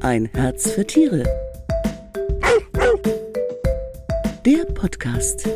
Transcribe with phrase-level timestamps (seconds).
[0.00, 1.22] Ein Herz für Tiere.
[4.44, 5.48] Der Podcast.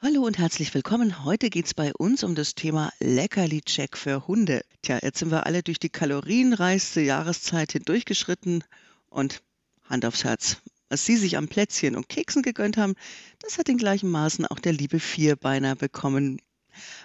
[0.00, 1.24] Hallo und herzlich willkommen.
[1.24, 4.62] Heute geht es bei uns um das Thema Leckerli-Check für Hunde.
[4.82, 8.64] Tja, jetzt sind wir alle durch die kalorienreichste Jahreszeit hindurchgeschritten
[9.08, 9.42] und
[9.84, 10.58] Hand aufs Herz.
[10.88, 12.94] Was Sie sich am Plätzchen und Keksen gegönnt haben,
[13.40, 16.40] das hat in gleichen Maßen auch der liebe Vierbeiner bekommen.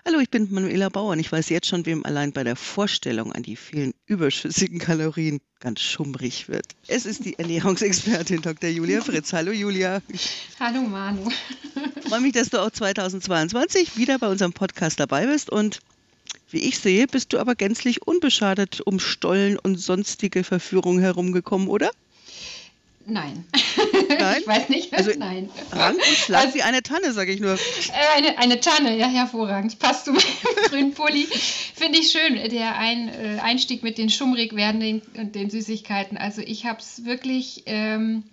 [0.05, 3.33] Hallo, ich bin Manuela Bauer und ich weiß jetzt schon, wem allein bei der Vorstellung
[3.33, 6.65] an die vielen überschüssigen Kalorien ganz schummrig wird.
[6.87, 8.69] Es ist die Ernährungsexpertin Dr.
[8.69, 9.33] Julia Fritz.
[9.33, 10.01] Hallo Julia.
[10.59, 11.29] Hallo Manu.
[11.97, 15.79] Ich freue mich, dass du auch 2022 wieder bei unserem Podcast dabei bist und
[16.51, 21.91] wie ich sehe, bist du aber gänzlich unbeschadet um Stollen und sonstige Verführungen herumgekommen, oder?
[23.05, 23.45] Nein.
[24.07, 24.37] Nein?
[24.41, 24.93] Ich weiß nicht.
[24.93, 25.49] Also, Nein.
[25.71, 27.53] Rank und schlank Also- wie eine Tanne, sage ich nur.
[27.53, 27.57] Äh,
[28.17, 29.79] Eine, eine Tanne, ja, hervorragend.
[29.79, 30.23] Passt zu meinem
[30.69, 31.25] grünen Pulli.
[31.75, 36.17] Finde ich schön, der ein, äh, Einstieg mit den schummrig werdenden und den Süßigkeiten.
[36.17, 38.23] Also ich habe es wirklich, ähm,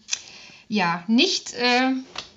[0.69, 1.93] ja, nicht äh,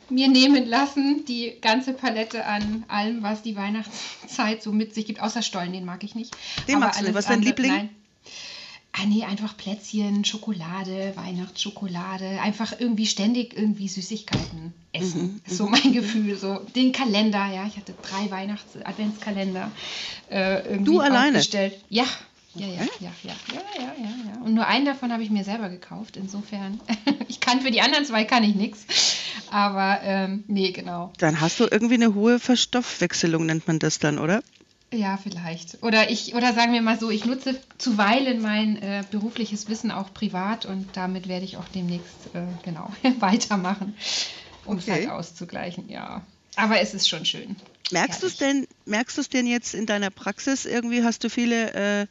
[0.10, 5.22] mir nehmen lassen, die ganze Palette an allem, was die Weihnachtszeit so mit sich gibt.
[5.22, 6.36] Außer Stollen, den mag ich nicht.
[6.68, 7.14] Den Aber magst du nicht.
[7.14, 7.72] Was ist dein Liebling?
[7.72, 7.90] Nein.
[9.02, 15.42] Ah, nee, einfach Plätzchen, Schokolade, Weihnachtsschokolade, einfach irgendwie ständig irgendwie Süßigkeiten essen.
[15.46, 16.36] Mhm, so mein Gefühl.
[16.38, 19.72] So den Kalender, ja, ich hatte drei Weihnachts-Adventskalender
[20.30, 21.38] äh, irgendwie Du alleine?
[21.38, 21.78] aufgestellt.
[21.90, 22.06] Ja.
[22.56, 24.42] Ja, ja, ja, ja, ja, ja, ja, ja.
[24.44, 26.18] Und nur einen davon habe ich mir selber gekauft.
[26.18, 26.80] Insofern,
[27.28, 28.86] ich kann für die anderen zwei kann ich nichts.
[29.52, 31.14] Aber ähm, nee, genau.
[31.20, 34.44] Dann hast du irgendwie eine hohe Verstoffwechselung, nennt man das dann, oder?
[34.92, 35.84] Ja, vielleicht.
[35.84, 40.14] Oder ich, oder sagen wir mal so, ich nutze zuweilen mein äh, berufliches Wissen auch
[40.14, 43.96] privat und damit werde ich auch demnächst äh, genau weitermachen,
[44.64, 44.92] um es Okay.
[44.94, 46.26] halt auszugleichen, ja.
[46.56, 47.56] Aber es ist schon schön.
[47.92, 50.66] Merkst du es denn, merkst du es denn jetzt in deiner Praxis?
[50.66, 52.08] Irgendwie hast du viele, äh,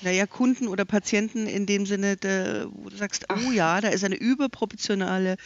[0.00, 3.52] naja, Kunden oder Patienten in dem Sinne, der, wo du sagst, oh Ach.
[3.52, 5.36] ja, da ist eine überproportionale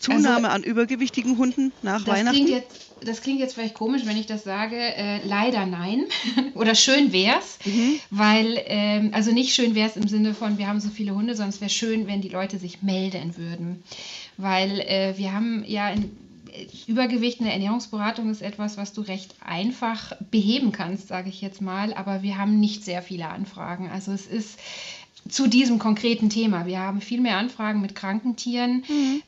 [0.00, 2.36] Zunahme an übergewichtigen Hunden nach Das Weihnachten.
[2.44, 4.76] klingt, jetzt, das klingt jetzt vielleicht komisch, wenn ich das sage.
[4.76, 6.06] Äh, leider nein.
[6.54, 7.58] Oder schön wär's.
[7.64, 8.00] Mhm.
[8.10, 11.50] Weil, ähm, also nicht schön wär's im Sinne von, wir haben so viele Hunde, sondern
[11.50, 13.82] es wäre schön, wenn die Leute sich melden würden.
[14.36, 16.10] Weil äh, wir haben ja in,
[16.86, 21.60] Übergewicht in der Ernährungsberatung ist etwas, was du recht einfach beheben kannst, sage ich jetzt
[21.60, 21.94] mal.
[21.94, 23.88] Aber wir haben nicht sehr viele Anfragen.
[23.88, 24.58] Also es ist
[25.28, 26.66] zu diesem konkreten Thema.
[26.66, 28.82] Wir haben viel mehr Anfragen mit kranken Tieren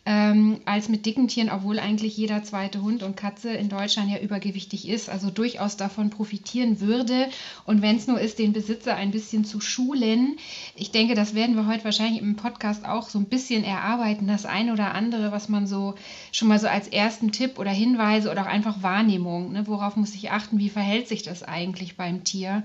[0.04, 4.18] ähm, als mit dicken Tieren, obwohl eigentlich jeder zweite Hund und Katze in Deutschland ja
[4.18, 7.28] übergewichtig ist, also durchaus davon profitieren würde.
[7.66, 10.36] Und wenn es nur ist, den Besitzer ein bisschen zu schulen,
[10.74, 14.46] ich denke, das werden wir heute wahrscheinlich im Podcast auch so ein bisschen erarbeiten, das
[14.46, 15.94] eine oder andere, was man so
[16.32, 20.14] schon mal so als ersten Tipp oder Hinweise oder auch einfach Wahrnehmung, ne, worauf muss
[20.14, 22.64] ich achten, wie verhält sich das eigentlich beim Tier,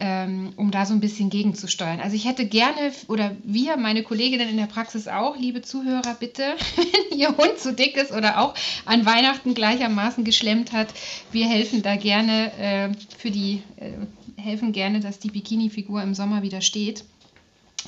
[0.00, 2.00] ähm, um da so ein bisschen gegenzusteuern.
[2.00, 6.42] Also ich hätte gerne, oder wir, meine Kolleginnen in der Praxis auch, liebe Zuhörer, bitte,
[6.76, 8.54] wenn Ihr Hund zu dick ist oder auch
[8.84, 10.88] an Weihnachten gleichermaßen geschlemmt hat,
[11.32, 16.42] wir helfen da gerne äh, für die, äh, helfen gerne, dass die Bikini-Figur im Sommer
[16.42, 17.04] wieder steht.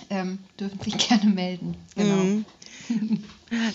[0.08, 1.76] Ähm, dürfen sich gerne melden.
[1.94, 2.16] Genau.
[2.88, 3.24] Mhm.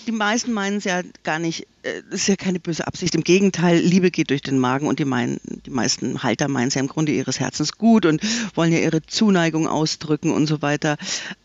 [0.06, 3.14] Die meisten meinen es ja gar nicht, äh, das ist ja keine böse Absicht.
[3.14, 6.74] Im Gegenteil, Liebe geht durch den Magen und die, meinen, die meisten Halter meinen es
[6.74, 8.22] ja im Grunde ihres Herzens gut und
[8.56, 10.96] wollen ja ihre Zuneigung ausdrücken und so weiter.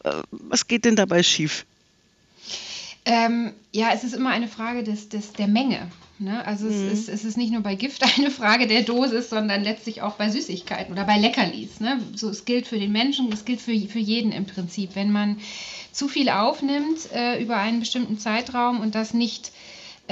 [0.03, 1.65] Äh, Was geht denn dabei schief?
[3.03, 5.89] Ähm, ja, es ist immer eine Frage des, des, der Menge.
[6.19, 6.45] Ne?
[6.45, 10.03] Also es, ist, es ist nicht nur bei Gift eine Frage der Dosis, sondern letztlich
[10.03, 11.79] auch bei Süßigkeiten oder bei Leckerlis.
[11.79, 11.99] Ne?
[12.15, 14.91] So, es gilt für den Menschen, es gilt für, für jeden im Prinzip.
[14.93, 15.37] Wenn man
[15.91, 19.51] zu viel aufnimmt äh, über einen bestimmten Zeitraum und das nicht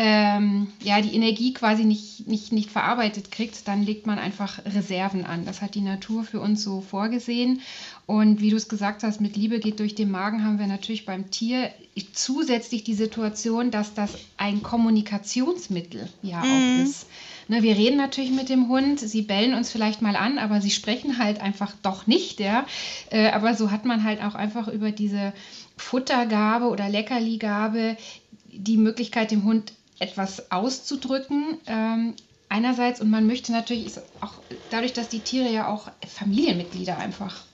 [0.01, 5.25] ähm, ja, die Energie quasi nicht, nicht, nicht verarbeitet kriegt, dann legt man einfach Reserven
[5.25, 5.45] an.
[5.45, 7.61] Das hat die Natur für uns so vorgesehen.
[8.05, 11.05] Und wie du es gesagt hast, mit Liebe geht durch den Magen, haben wir natürlich
[11.05, 11.69] beim Tier
[12.13, 17.05] zusätzlich die Situation, dass das ein Kommunikationsmittel ja auch ist.
[17.49, 20.69] Ne, wir reden natürlich mit dem Hund, sie bellen uns vielleicht mal an, aber sie
[20.69, 22.67] sprechen halt einfach doch nicht, ja.
[23.09, 25.33] Äh, aber so hat man halt auch einfach über diese
[25.75, 27.97] Futtergabe oder Leckerligabe
[28.45, 31.57] die Möglichkeit, dem Hund etwas auszudrücken.
[31.65, 32.15] Ähm,
[32.49, 37.47] einerseits und man möchte natürlich auch dadurch, dass die Tiere ja auch Familienmitglieder einfach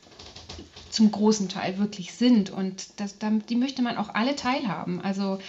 [0.90, 3.16] zum großen Teil wirklich sind und das,
[3.50, 5.00] die möchte man auch alle teilhaben.
[5.02, 5.40] Also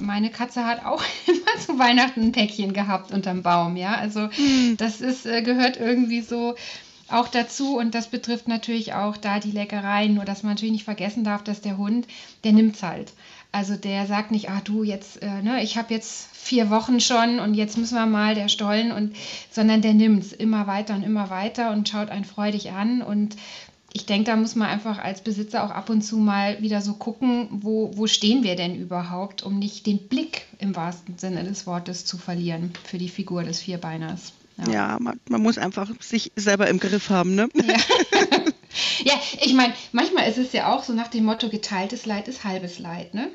[0.00, 3.94] meine Katze hat auch immer zu Weihnachten ein Päckchen gehabt unterm Baum, ja.
[3.94, 4.28] Also
[4.76, 6.54] das ist, äh, gehört irgendwie so
[7.08, 10.84] auch dazu und das betrifft natürlich auch da die Leckereien, nur dass man natürlich nicht
[10.84, 12.06] vergessen darf, dass der Hund,
[12.44, 13.12] der nimmt's halt.
[13.52, 17.38] Also der sagt nicht, ah du, jetzt, äh, ne, ich habe jetzt vier Wochen schon
[17.38, 19.14] und jetzt müssen wir mal der Stollen und,
[19.50, 23.36] sondern der nimmt's immer weiter und immer weiter und schaut einen freudig an und
[23.96, 26.92] ich denke, da muss man einfach als Besitzer auch ab und zu mal wieder so
[26.92, 31.66] gucken, wo, wo stehen wir denn überhaupt, um nicht den Blick im wahrsten Sinne des
[31.66, 34.34] Wortes zu verlieren für die Figur des Vierbeiners.
[34.58, 37.48] Ja, ja man, man, muss einfach sich selber im Griff haben, ne?
[37.54, 37.76] Ja.
[39.04, 42.44] ja, ich meine, manchmal ist es ja auch so nach dem Motto, geteiltes Leid ist
[42.44, 43.28] halbes Leid, ne?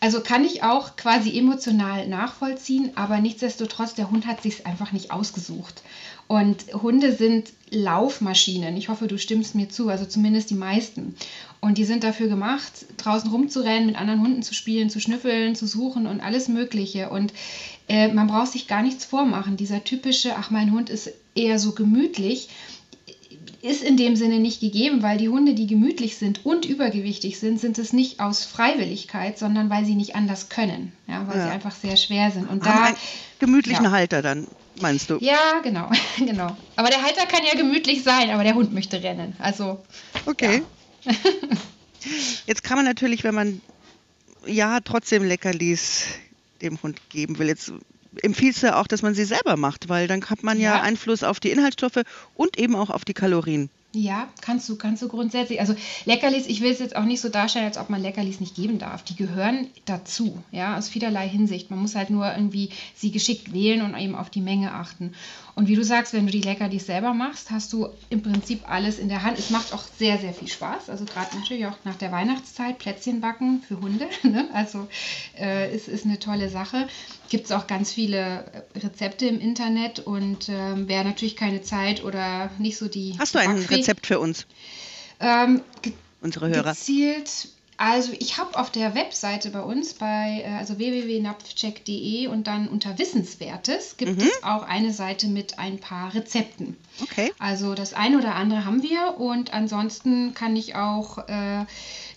[0.00, 5.10] Also kann ich auch quasi emotional nachvollziehen, aber nichtsdestotrotz, der Hund hat sich einfach nicht
[5.10, 5.82] ausgesucht.
[6.26, 8.76] Und Hunde sind Laufmaschinen.
[8.76, 11.16] Ich hoffe, du stimmst mir zu, also zumindest die meisten.
[11.60, 15.66] Und die sind dafür gemacht, draußen rumzurennen, mit anderen Hunden zu spielen, zu schnüffeln, zu
[15.66, 17.10] suchen und alles Mögliche.
[17.10, 17.32] Und
[17.88, 19.56] äh, man braucht sich gar nichts vormachen.
[19.56, 22.48] Dieser typische, ach, mein Hund ist eher so gemütlich,
[23.64, 27.58] ist in dem Sinne nicht gegeben, weil die Hunde, die gemütlich sind und übergewichtig sind,
[27.58, 31.46] sind es nicht aus Freiwilligkeit, sondern weil sie nicht anders können, ja, weil ja.
[31.46, 32.48] sie einfach sehr schwer sind.
[32.50, 32.96] Und Haben da einen
[33.38, 33.90] gemütlichen ja.
[33.90, 34.46] Halter dann
[34.80, 35.16] meinst du?
[35.20, 36.54] Ja, genau, genau.
[36.76, 39.34] Aber der Halter kann ja gemütlich sein, aber der Hund möchte rennen.
[39.38, 39.82] Also.
[40.26, 40.62] Okay.
[41.04, 41.12] Ja.
[42.46, 43.62] Jetzt kann man natürlich, wenn man
[44.46, 46.04] ja trotzdem Leckerlis
[46.60, 47.72] dem Hund geben will, jetzt
[48.22, 51.22] empfiehlst du auch, dass man sie selber macht, weil dann hat man ja, ja Einfluss
[51.22, 52.02] auf die Inhaltsstoffe
[52.34, 53.70] und eben auch auf die Kalorien.
[53.94, 55.60] Ja, kannst du, kannst du grundsätzlich.
[55.60, 55.74] Also
[56.04, 58.78] Leckerlis, ich will es jetzt auch nicht so darstellen, als ob man Leckerlis nicht geben
[58.78, 59.02] darf.
[59.04, 61.70] Die gehören dazu, ja, aus vielerlei Hinsicht.
[61.70, 65.14] Man muss halt nur irgendwie sie geschickt wählen und eben auf die Menge achten.
[65.54, 68.98] Und wie du sagst, wenn du die Leckerlis selber machst, hast du im Prinzip alles
[68.98, 69.38] in der Hand.
[69.38, 70.90] Es macht auch sehr, sehr viel Spaß.
[70.90, 74.06] Also gerade natürlich auch nach der Weihnachtszeit Plätzchen backen für Hunde.
[74.24, 74.48] Ne?
[74.52, 74.88] Also
[75.38, 76.88] äh, es ist eine tolle Sache.
[77.28, 82.50] Gibt es auch ganz viele Rezepte im Internet und ähm, wer natürlich keine Zeit oder
[82.58, 83.14] nicht so die.
[83.18, 84.46] Hast du ein Backfäh Rezept für uns?
[85.20, 85.60] Ähm,
[86.20, 86.72] Unsere Hörer.
[86.72, 92.68] Gezielt also ich habe auf der Webseite bei uns bei äh, also www.napfcheck.de und dann
[92.68, 94.28] unter Wissenswertes gibt mhm.
[94.28, 96.76] es auch eine Seite mit ein paar Rezepten.
[97.02, 97.32] Okay.
[97.38, 101.64] Also das eine oder andere haben wir und ansonsten kann ich auch äh,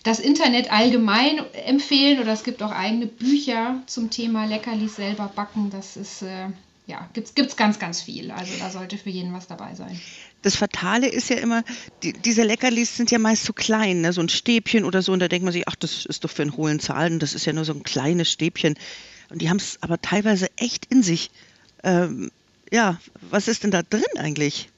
[0.04, 5.70] das Internet allgemein empfehlen oder es gibt auch eigene Bücher zum Thema Leckerlis selber backen.
[5.70, 6.46] Das ist äh,
[6.88, 8.32] ja gibt's gibt's ganz ganz viel.
[8.32, 9.98] Also da sollte für jeden was dabei sein
[10.42, 11.64] das Fatale ist ja immer,
[12.02, 14.12] die, diese Leckerlis sind ja meist so klein, ne?
[14.12, 15.12] so ein Stäbchen oder so.
[15.12, 17.44] Und da denkt man sich, ach, das ist doch für einen hohlen Zahlen, das ist
[17.44, 18.76] ja nur so ein kleines Stäbchen.
[19.30, 21.30] Und die haben es aber teilweise echt in sich.
[21.82, 22.30] Ähm,
[22.72, 23.00] ja,
[23.30, 24.68] was ist denn da drin eigentlich?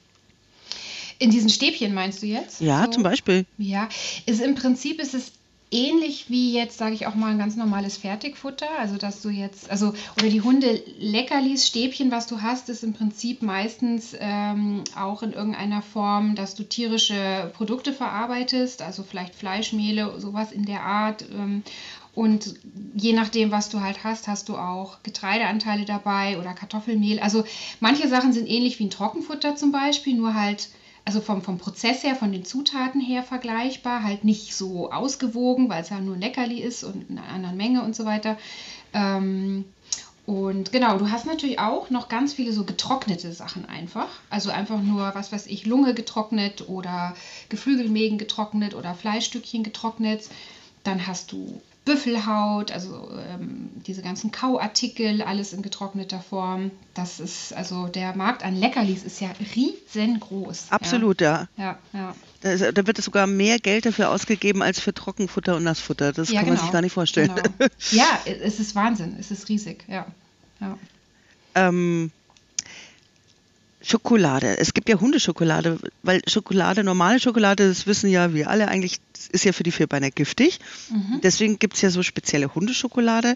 [1.19, 2.61] In diesen Stäbchen meinst du jetzt?
[2.61, 2.91] Ja, so?
[2.91, 3.45] zum Beispiel.
[3.57, 3.87] Ja,
[4.25, 5.33] ist im Prinzip ist es
[5.71, 8.67] ähnlich wie jetzt, sage ich auch mal, ein ganz normales Fertigfutter.
[8.77, 12.93] Also, dass du jetzt, also, oder die Hunde Leckerlis, Stäbchen, was du hast, ist im
[12.93, 20.19] Prinzip meistens ähm, auch in irgendeiner Form, dass du tierische Produkte verarbeitest, also vielleicht Fleischmehle,
[20.19, 21.25] sowas in der Art.
[21.31, 21.63] Ähm,
[22.13, 22.55] und
[22.93, 27.19] je nachdem, was du halt hast, hast du auch Getreideanteile dabei oder Kartoffelmehl.
[27.19, 27.45] Also
[27.79, 30.69] manche Sachen sind ähnlich wie ein Trockenfutter zum Beispiel, nur halt
[31.05, 35.81] also vom, vom Prozess her, von den Zutaten her vergleichbar, halt nicht so ausgewogen, weil
[35.81, 38.37] es ja nur ein Leckerli ist und in einer anderen Menge und so weiter.
[38.93, 39.65] Ähm,
[40.25, 44.07] und genau, du hast natürlich auch noch ganz viele so getrocknete Sachen einfach.
[44.29, 47.15] Also einfach nur, was weiß ich, Lunge getrocknet oder
[47.49, 50.29] Geflügelmägen getrocknet oder Fleischstückchen getrocknet.
[50.83, 56.69] Dann hast du Büffelhaut, also ähm, diese ganzen Kauartikel, alles in getrockneter Form.
[56.93, 60.67] Das ist, also der Markt an Leckerlis ist ja riesengroß.
[60.69, 61.47] Absolut, ja.
[61.57, 62.15] Ja, ja.
[62.41, 66.11] Da, ist, da wird es sogar mehr Geld dafür ausgegeben als für Trockenfutter und Nassfutter.
[66.11, 67.31] Das ja, kann genau, man sich gar nicht vorstellen.
[67.33, 67.71] Genau.
[67.91, 70.05] Ja, es ist Wahnsinn, es ist riesig, ja.
[70.59, 70.77] ja.
[71.55, 72.11] Ähm,
[73.81, 74.57] Schokolade.
[74.59, 78.99] Es gibt ja Hundeschokolade, weil Schokolade, normale Schokolade, das wissen ja wir alle eigentlich,
[79.31, 80.59] ist ja für die Vierbeiner giftig.
[80.89, 81.19] Mhm.
[81.23, 83.35] Deswegen gibt es ja so spezielle Hundeschokolade.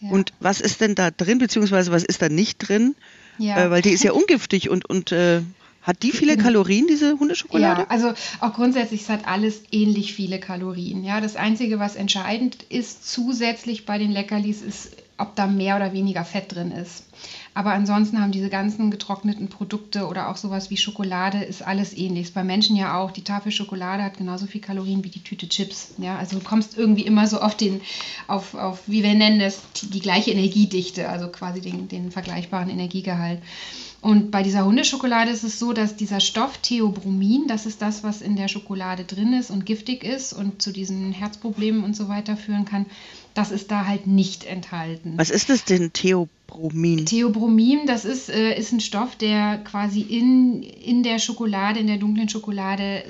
[0.00, 0.10] Ja.
[0.10, 2.94] Und was ist denn da drin, beziehungsweise was ist da nicht drin?
[3.38, 3.64] Ja.
[3.64, 5.42] Äh, weil die ist ja ungiftig und, und äh,
[5.82, 7.82] hat die viele Kalorien, diese Hundeschokolade?
[7.82, 11.02] Ja, also auch grundsätzlich es hat alles ähnlich viele Kalorien.
[11.02, 15.92] Ja, das Einzige, was entscheidend ist zusätzlich bei den Leckerlis, ist, ob da mehr oder
[15.92, 17.04] weniger Fett drin ist.
[17.54, 22.32] Aber ansonsten haben diese ganzen getrockneten Produkte oder auch sowas wie Schokolade ist alles ähnlich.
[22.32, 23.10] Bei Menschen ja auch.
[23.10, 25.94] Die Tafel Schokolade hat genauso viel Kalorien wie die Tüte Chips.
[25.98, 27.80] Ja, also du kommst irgendwie immer so auf den,
[28.28, 33.42] auf, auf wie wir nennen das, die gleiche Energiedichte, also quasi den, den vergleichbaren Energiegehalt.
[34.00, 38.22] Und bei dieser Hundeschokolade ist es so, dass dieser Stoff Theobromin, das ist das, was
[38.22, 42.36] in der Schokolade drin ist und giftig ist und zu diesen Herzproblemen und so weiter
[42.36, 42.86] führen kann,
[43.34, 45.14] das ist da halt nicht enthalten.
[45.16, 47.06] Was ist das denn Theobromin?
[47.06, 51.96] Theobromin, das ist, äh, ist ein Stoff, der quasi in, in der Schokolade, in der
[51.98, 53.02] dunklen Schokolade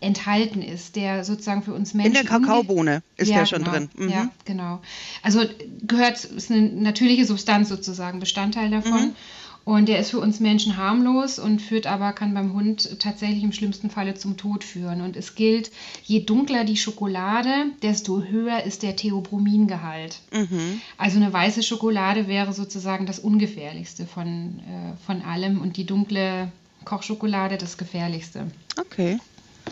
[0.00, 2.08] enthalten ist, der sozusagen für uns Menschen.
[2.08, 3.90] In der Kakaobohne ist ja, der schon genau, drin.
[3.96, 4.08] Mhm.
[4.08, 4.80] Ja, genau.
[5.22, 5.40] Also
[5.86, 9.06] gehört, ist eine natürliche Substanz sozusagen, Bestandteil davon.
[9.06, 9.16] Mhm.
[9.64, 13.52] Und der ist für uns Menschen harmlos und führt aber, kann beim Hund tatsächlich im
[13.52, 15.00] schlimmsten Falle zum Tod führen.
[15.00, 15.70] Und es gilt,
[16.04, 20.18] je dunkler die Schokolade, desto höher ist der Theobromingehalt.
[20.32, 20.80] Mhm.
[20.98, 26.50] Also eine weiße Schokolade wäre sozusagen das ungefährlichste von, äh, von allem und die dunkle
[26.84, 28.50] Kochschokolade das gefährlichste.
[28.78, 29.18] Okay.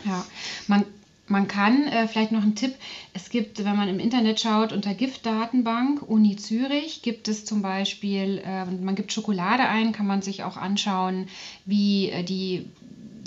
[0.04, 0.24] Ja,
[0.68, 0.84] man
[1.30, 2.74] man kann, äh, vielleicht noch ein Tipp,
[3.14, 8.42] es gibt, wenn man im Internet schaut, unter Giftdatenbank Uni Zürich gibt es zum Beispiel,
[8.44, 11.28] äh, man gibt Schokolade ein, kann man sich auch anschauen,
[11.64, 12.66] wie äh, die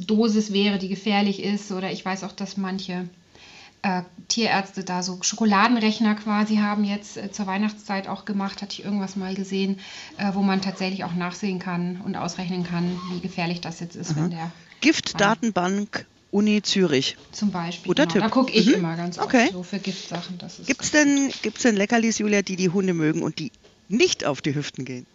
[0.06, 1.72] Dosis wäre, die gefährlich ist.
[1.72, 3.08] Oder ich weiß auch, dass manche
[3.84, 8.86] äh, Tierärzte da so Schokoladenrechner quasi haben jetzt äh, zur Weihnachtszeit auch gemacht, hatte ich
[8.86, 9.80] irgendwas mal gesehen,
[10.18, 14.16] äh, wo man tatsächlich auch nachsehen kann und ausrechnen kann, wie gefährlich das jetzt ist,
[14.16, 14.24] mhm.
[14.24, 17.16] wenn der Giftdatenbank Uni Zürich.
[17.32, 17.90] Zum Beispiel.
[17.90, 18.14] Guter genau.
[18.14, 18.22] Tipp.
[18.24, 18.74] Da gucke ich mhm.
[18.74, 19.46] immer ganz okay.
[19.46, 20.40] oft so für Giftsachen.
[20.66, 23.52] Gibt es denn, gibt's denn Leckerlis, Julia, die die Hunde mögen und die
[23.88, 25.06] nicht auf die Hüften gehen?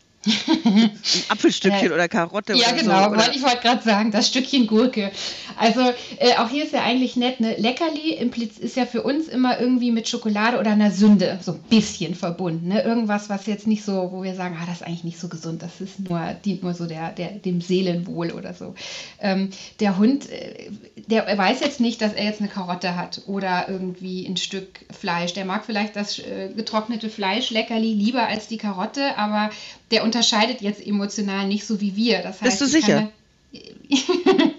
[1.28, 3.10] Apfelstückchen oder Karotte ja, oder genau, so.
[3.10, 3.34] Oder?
[3.34, 5.10] ich wollte gerade sagen, das Stückchen Gurke.
[5.56, 5.80] Also
[6.18, 7.56] äh, auch hier ist ja eigentlich nett, ne?
[7.56, 8.14] Leckerli
[8.60, 12.68] ist ja für uns immer irgendwie mit Schokolade oder einer Sünde so ein bisschen verbunden.
[12.68, 12.82] Ne?
[12.82, 15.62] Irgendwas, was jetzt nicht so, wo wir sagen, ah, das ist eigentlich nicht so gesund,
[15.62, 18.74] das ist nur, dient nur so der, der, dem Seelenwohl oder so.
[19.20, 20.70] Ähm, der Hund, äh,
[21.08, 25.32] der weiß jetzt nicht, dass er jetzt eine Karotte hat oder irgendwie ein Stück Fleisch.
[25.32, 29.50] Der mag vielleicht das äh, getrocknete Fleisch Leckerli lieber als die Karotte, aber
[29.90, 32.22] der unterscheidet jetzt emotional nicht so wie wir.
[32.22, 33.10] Das heißt, Bist du sicher?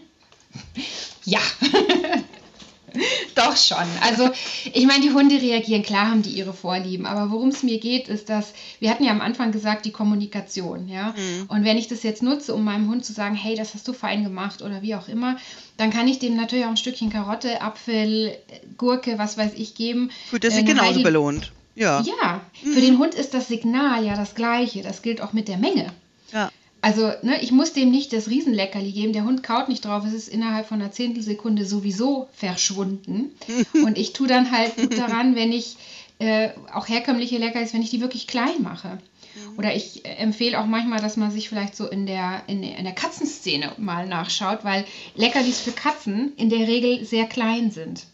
[1.26, 1.40] ja.
[3.36, 3.86] Doch schon.
[4.02, 4.30] Also
[4.74, 8.08] ich meine, die Hunde reagieren, klar haben die ihre Vorlieben, aber worum es mir geht,
[8.08, 11.14] ist, dass wir hatten ja am Anfang gesagt, die Kommunikation, ja.
[11.16, 11.46] Mhm.
[11.48, 13.94] Und wenn ich das jetzt nutze, um meinem Hund zu sagen, hey, das hast du
[13.94, 15.38] fein gemacht oder wie auch immer,
[15.78, 18.36] dann kann ich dem natürlich auch ein Stückchen Karotte, Apfel,
[18.78, 20.10] Gurke, was weiß ich geben.
[20.32, 21.52] Gut, das ist äh, genauso Heidi belohnt.
[21.80, 22.02] Ja.
[22.02, 22.74] Ja, mhm.
[22.74, 24.84] für den Hund ist das Signal ja das gleiche.
[24.84, 25.92] Das gilt auch mit der Menge.
[26.34, 26.52] Ja.
[26.82, 29.14] Also, ne, ich muss dem nicht das Riesenleckerli geben.
[29.14, 30.06] Der Hund kaut nicht drauf.
[30.06, 33.32] Es ist innerhalb von einer Zehntelsekunde sowieso verschwunden.
[33.74, 35.78] Und ich tue dann halt gut daran, wenn ich
[36.20, 38.90] äh, auch herkömmliche Leckerlis, wenn ich die wirklich klein mache.
[38.90, 39.58] Mhm.
[39.58, 42.84] Oder ich äh, empfehle auch manchmal, dass man sich vielleicht so in der, in, in
[42.84, 44.84] der Katzenszene mal nachschaut, weil
[45.16, 48.06] Leckerlis für Katzen in der Regel sehr klein sind.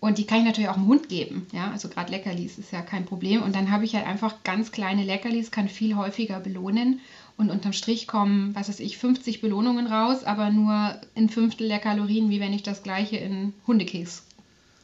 [0.00, 1.46] Und die kann ich natürlich auch dem Hund geben.
[1.52, 3.42] Ja, also gerade Leckerlis ist ja kein Problem.
[3.42, 7.00] Und dann habe ich halt einfach ganz kleine Leckerlis, kann viel häufiger belohnen.
[7.36, 11.78] Und unterm Strich kommen, was weiß ich, 50 Belohnungen raus, aber nur ein Fünftel der
[11.78, 14.24] Kalorien, wie wenn ich das gleiche in Hundekeks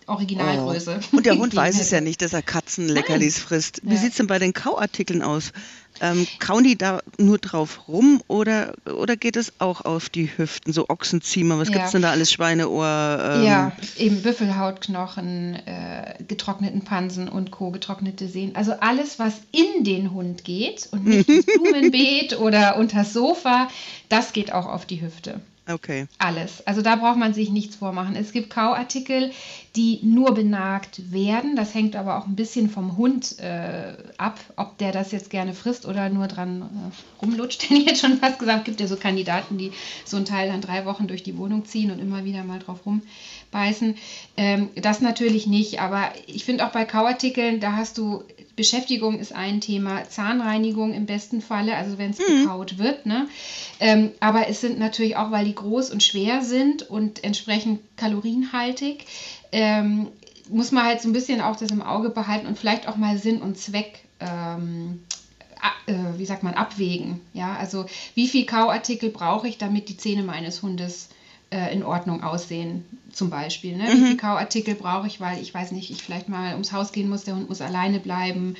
[0.07, 1.01] Originalgröße.
[1.13, 1.17] Oh.
[1.17, 3.81] Und der Hund weiß es ja nicht, dass er Katzenleckerlis frisst.
[3.83, 4.01] Wie ja.
[4.01, 5.53] sieht es denn bei den Kauartikeln aus?
[6.01, 10.73] Ähm, kauen die da nur drauf rum oder, oder geht es auch auf die Hüften?
[10.73, 11.75] So Ochsenziemer, was ja.
[11.75, 12.33] gibt es denn da alles?
[12.33, 13.35] Schweineohr?
[13.37, 13.45] Ähm.
[13.45, 18.55] Ja, eben Büffelhautknochen, äh, getrockneten Pansen und Co., getrocknete Sehnen.
[18.57, 23.69] Also alles, was in den Hund geht und nicht ins Blumenbeet oder unters Sofa,
[24.09, 25.41] das geht auch auf die Hüfte.
[25.69, 26.07] Okay.
[26.19, 26.65] Alles.
[26.67, 28.15] Also da braucht man sich nichts vormachen.
[28.15, 29.33] Es gibt Kauartikel,
[29.77, 31.55] die nur benagt werden.
[31.55, 35.53] Das hängt aber auch ein bisschen vom Hund äh, ab, ob der das jetzt gerne
[35.53, 37.63] frisst oder nur dran äh, rumlutscht.
[37.71, 39.73] Hätte ich jetzt schon fast gesagt, gibt ja so Kandidaten, die
[40.05, 42.81] so ein Teil dann drei Wochen durch die Wohnung ziehen und immer wieder mal drauf
[42.87, 43.97] rumbeißen.
[44.37, 48.25] Ähm, das natürlich nicht, aber ich finde auch bei Kauartikeln, da hast du
[48.57, 52.43] Beschäftigung ist ein Thema, Zahnreinigung im besten Falle, also wenn es mhm.
[52.43, 53.05] gekaut wird.
[53.05, 53.29] Ne?
[53.81, 59.05] Ähm, aber es sind natürlich auch, weil die groß und schwer sind und entsprechend kalorienhaltig,
[59.53, 60.09] ähm,
[60.49, 63.19] muss man halt so ein bisschen auch das im Auge behalten und vielleicht auch mal
[63.19, 65.01] Sinn und Zweck ähm,
[65.87, 67.21] äh, wie sagt man, abwägen.
[67.33, 71.09] Ja, also wie viel Kauartikel brauche ich, damit die Zähne meines Hundes
[71.51, 73.77] äh, in Ordnung aussehen, zum Beispiel.
[73.77, 73.85] Ne?
[73.85, 73.93] Mhm.
[73.93, 77.09] Wie viele Kauartikel brauche ich, weil ich weiß nicht, ich vielleicht mal ums Haus gehen
[77.09, 78.57] muss, der Hund muss alleine bleiben.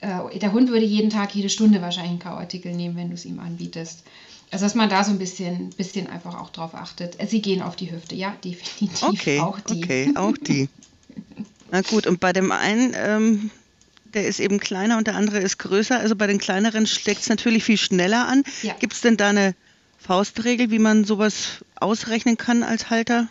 [0.00, 3.24] Äh, der Hund würde jeden Tag, jede Stunde wahrscheinlich einen Kauartikel nehmen, wenn du es
[3.24, 4.04] ihm anbietest.
[4.50, 7.20] Also dass man da so ein bisschen, bisschen einfach auch drauf achtet.
[7.20, 9.02] Äh, sie gehen auf die Hüfte, ja, definitiv.
[9.02, 9.84] Okay, auch die.
[9.84, 10.68] Okay, auch die.
[11.70, 13.50] Na gut, und bei dem einen, ähm,
[14.14, 15.98] der ist eben kleiner und der andere ist größer.
[15.98, 18.42] Also bei den kleineren schlägt es natürlich viel schneller an.
[18.62, 18.74] Ja.
[18.78, 19.54] Gibt es denn da eine
[19.98, 23.28] Faustregel, wie man sowas ausrechnen kann als Halter?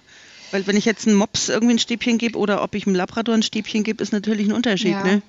[0.52, 3.36] Weil wenn ich jetzt einem Mops irgendwie ein Stäbchen gebe oder ob ich einem Labrador
[3.36, 5.04] ein Stäbchen gebe, ist natürlich ein Unterschied, ja.
[5.04, 5.22] ne?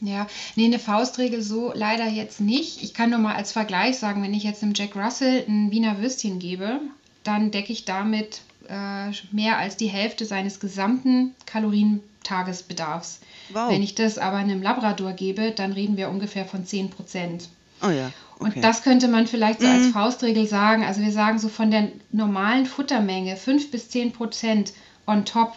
[0.00, 0.26] Ja,
[0.56, 2.82] nee, eine Faustregel so leider jetzt nicht.
[2.82, 5.98] Ich kann nur mal als Vergleich sagen, wenn ich jetzt einem Jack Russell ein Wiener
[6.00, 6.80] Würstchen gebe,
[7.22, 13.20] dann decke ich damit äh, mehr als die Hälfte seines gesamten Kalorientagesbedarfs.
[13.52, 13.70] Wow.
[13.70, 17.48] Wenn ich das aber einem Labrador gebe, dann reden wir ungefähr von 10 Prozent.
[17.82, 18.12] Oh ja.
[18.38, 18.52] Okay.
[18.56, 19.92] Und das könnte man vielleicht so als mhm.
[19.92, 20.84] Faustregel sagen.
[20.84, 24.72] Also wir sagen so von der normalen Futtermenge 5 bis 10 Prozent
[25.06, 25.54] on top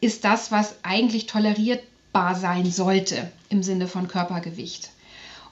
[0.00, 1.26] ist das, was eigentlich
[2.12, 4.90] tolerierbar sein sollte im Sinne von Körpergewicht.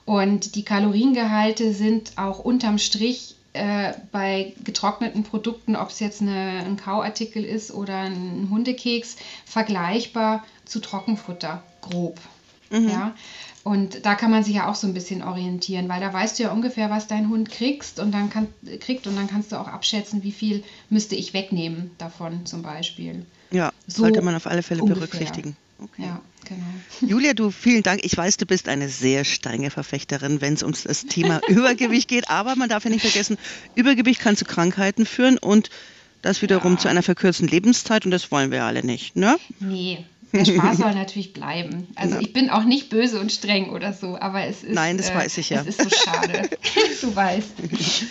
[0.05, 6.63] Und die Kaloriengehalte sind auch unterm Strich äh, bei getrockneten Produkten, ob es jetzt eine,
[6.65, 12.19] ein Kauartikel ist oder ein Hundekeks, vergleichbar zu Trockenfutter, grob.
[12.71, 12.89] Mhm.
[12.89, 13.15] Ja.
[13.63, 16.43] Und da kann man sich ja auch so ein bisschen orientieren, weil da weißt du
[16.43, 18.47] ja ungefähr, was dein Hund kriegst und dann kann,
[18.79, 23.23] kriegt und dann kannst du auch abschätzen, wie viel müsste ich wegnehmen davon zum Beispiel.
[23.51, 25.05] Ja, so sollte man auf alle Fälle ungefähr.
[25.05, 25.55] berücksichtigen.
[25.81, 26.03] Okay.
[26.03, 26.61] Ja, genau.
[27.01, 28.01] Julia, du vielen Dank.
[28.03, 32.29] Ich weiß, du bist eine sehr strenge Verfechterin, wenn es um das Thema Übergewicht geht.
[32.29, 33.37] Aber man darf ja nicht vergessen,
[33.75, 35.69] Übergewicht kann zu Krankheiten führen und
[36.21, 36.79] das wiederum ja.
[36.79, 39.37] zu einer verkürzten Lebenszeit und das wollen wir alle nicht, ne?
[39.59, 41.87] Nee, der Spaß soll natürlich bleiben.
[41.95, 42.21] Also ja.
[42.21, 44.73] ich bin auch nicht böse und streng oder so, aber es ist.
[44.73, 45.61] Nein, das äh, weiß ich ja.
[45.61, 46.49] Es ist so schade.
[47.01, 47.51] du weißt.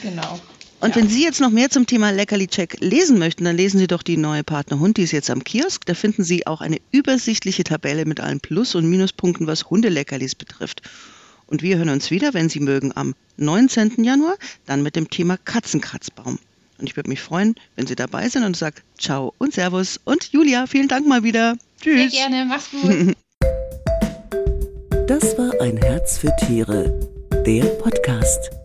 [0.02, 0.40] Genau.
[0.80, 0.96] Und ja.
[0.96, 4.16] wenn Sie jetzt noch mehr zum Thema Leckerli-Check lesen möchten, dann lesen Sie doch die
[4.16, 5.84] neue Partner Hund, die ist jetzt am Kiosk.
[5.86, 10.82] Da finden Sie auch eine übersichtliche Tabelle mit allen Plus- und Minuspunkten, was Hundeleckerlis betrifft.
[11.46, 14.04] Und wir hören uns wieder, wenn Sie mögen, am 19.
[14.04, 16.38] Januar, dann mit dem Thema Katzenkratzbaum.
[16.78, 20.00] Und ich würde mich freuen, wenn Sie dabei sind und sagt Ciao und Servus.
[20.04, 21.56] Und Julia, vielen Dank mal wieder.
[21.82, 22.10] Tschüss.
[22.12, 23.14] Sehr gerne, mach's gut.
[25.06, 26.98] Das war ein Herz für Tiere,
[27.44, 28.59] der Podcast.